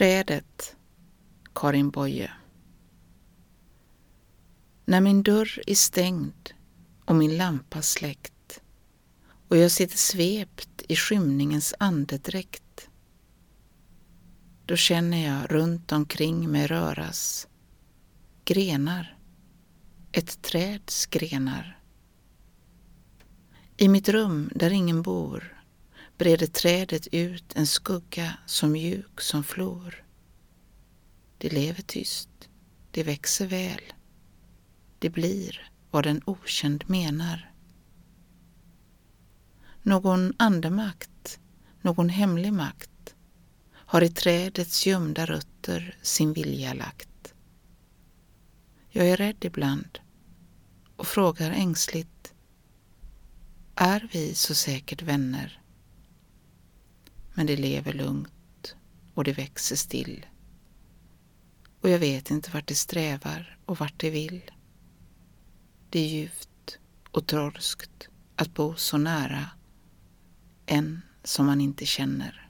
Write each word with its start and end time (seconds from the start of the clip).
Trädet 0.00 0.76
Karin 1.54 1.90
Boye 1.90 2.30
När 4.84 5.00
min 5.00 5.22
dörr 5.22 5.60
är 5.66 5.74
stängd 5.74 6.50
och 7.04 7.14
min 7.14 7.36
lampa 7.36 7.82
släckt 7.82 8.60
och 9.48 9.56
jag 9.56 9.70
sitter 9.70 9.96
svept 9.96 10.82
i 10.88 10.96
skymningens 10.96 11.74
andedräkt 11.78 12.88
då 14.66 14.76
känner 14.76 15.26
jag 15.26 15.52
runt 15.52 15.92
omkring 15.92 16.50
mig 16.50 16.66
röras 16.66 17.48
grenar, 18.44 19.18
ett 20.12 20.42
träds 20.42 21.06
grenar. 21.06 21.80
I 23.76 23.88
mitt 23.88 24.08
rum 24.08 24.50
där 24.54 24.70
ingen 24.70 25.02
bor 25.02 25.59
breder 26.20 26.46
trädet 26.46 27.06
ut 27.12 27.56
en 27.56 27.66
skugga 27.66 28.36
så 28.46 28.66
mjuk 28.66 29.20
som 29.20 29.44
flor. 29.44 30.04
Det 31.38 31.52
lever 31.52 31.82
tyst, 31.82 32.28
det 32.90 33.02
växer 33.02 33.46
väl. 33.46 33.80
Det 34.98 35.10
blir 35.10 35.70
vad 35.90 36.06
en 36.06 36.22
okänd 36.24 36.84
menar. 36.90 37.52
Någon 39.82 40.34
andemakt, 40.36 41.40
någon 41.82 42.08
hemlig 42.08 42.52
makt 42.52 43.14
har 43.72 44.02
i 44.02 44.08
trädets 44.08 44.86
gömda 44.86 45.26
rötter 45.26 45.96
sin 46.02 46.32
vilja 46.32 46.74
lagt. 46.74 47.34
Jag 48.90 49.08
är 49.08 49.16
rädd 49.16 49.44
ibland 49.44 49.98
och 50.96 51.06
frågar 51.06 51.50
ängsligt 51.50 52.34
Är 53.74 54.08
vi 54.12 54.34
så 54.34 54.54
säkert 54.54 55.02
vänner? 55.02 55.59
Men 57.40 57.46
det 57.46 57.56
lever 57.56 57.92
lugnt 57.92 58.74
och 59.14 59.24
det 59.24 59.32
växer 59.32 59.76
still. 59.76 60.26
Och 61.80 61.88
jag 61.90 61.98
vet 61.98 62.30
inte 62.30 62.50
vart 62.50 62.66
det 62.66 62.74
strävar 62.74 63.58
och 63.64 63.78
vart 63.80 64.00
det 64.00 64.10
vill. 64.10 64.50
Det 65.90 65.98
är 65.98 66.08
ljuvt 66.08 66.78
och 67.10 67.26
torskt 67.26 68.08
att 68.36 68.54
bo 68.54 68.74
så 68.74 68.98
nära 68.98 69.46
en 70.66 71.02
som 71.24 71.46
man 71.46 71.60
inte 71.60 71.86
känner. 71.86 72.49